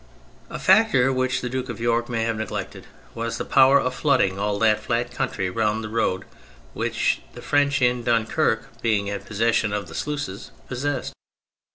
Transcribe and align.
A 0.49 0.57
factor 0.57 1.13
which 1.13 1.41
the 1.41 1.47
Duke 1.49 1.69
of 1.69 1.79
York 1.79 2.09
may 2.09 2.23
have 2.23 2.35
neglected 2.35 2.87
was 3.13 3.37
the 3.37 3.45
power 3.45 3.79
of 3.79 3.93
flooding 3.93 4.39
all 4.39 4.57
that 4.57 4.79
flat 4.79 5.11
country 5.11 5.47
round 5.47 5.83
the 5.83 5.89
road 5.89 6.25
which 6.73 7.21
the 7.35 7.41
French 7.43 7.83
in 7.83 8.03
Dunquerque, 8.03 8.65
being 8.81 9.09
in 9.09 9.21
possession 9.21 9.71
of 9.71 9.87
the 9.87 9.93
sluices, 9.93 10.49
possessed. 10.67 11.13